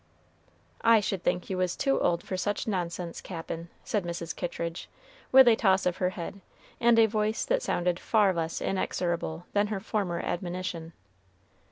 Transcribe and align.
"I 0.81 0.99
should 0.99 1.21
think 1.21 1.47
you 1.47 1.59
was 1.59 1.75
too 1.75 1.99
old 1.99 2.23
for 2.23 2.35
such 2.35 2.67
nonsense, 2.67 3.21
Cap'n," 3.21 3.69
said 3.83 4.03
Mrs. 4.03 4.35
Kittridge, 4.35 4.89
with 5.31 5.47
a 5.47 5.55
toss 5.55 5.85
of 5.85 5.97
her 5.97 6.09
head, 6.17 6.41
and 6.79 6.97
a 6.97 7.05
voice 7.05 7.45
that 7.45 7.61
sounded 7.61 7.99
far 7.99 8.33
less 8.33 8.61
inexorable 8.63 9.45
than 9.53 9.67
her 9.67 9.79
former 9.79 10.19
admonition. 10.19 10.93